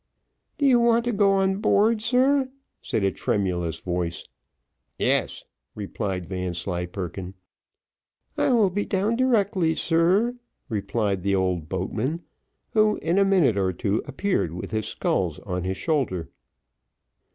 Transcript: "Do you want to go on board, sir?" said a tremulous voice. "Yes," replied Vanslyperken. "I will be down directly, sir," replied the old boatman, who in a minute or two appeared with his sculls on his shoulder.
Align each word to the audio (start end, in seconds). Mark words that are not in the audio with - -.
"Do 0.57 0.65
you 0.65 0.79
want 0.79 1.05
to 1.05 1.11
go 1.13 1.33
on 1.33 1.57
board, 1.57 2.01
sir?" 2.01 2.49
said 2.81 3.03
a 3.03 3.11
tremulous 3.11 3.77
voice. 3.77 4.25
"Yes," 4.97 5.45
replied 5.75 6.25
Vanslyperken. 6.25 7.35
"I 8.35 8.49
will 8.51 8.71
be 8.71 8.83
down 8.83 9.15
directly, 9.15 9.75
sir," 9.75 10.37
replied 10.69 11.21
the 11.21 11.35
old 11.35 11.69
boatman, 11.69 12.23
who 12.71 12.97
in 13.03 13.19
a 13.19 13.23
minute 13.23 13.57
or 13.57 13.71
two 13.73 14.01
appeared 14.07 14.53
with 14.55 14.71
his 14.71 14.87
sculls 14.87 15.37
on 15.41 15.65
his 15.65 15.77
shoulder. 15.77 16.31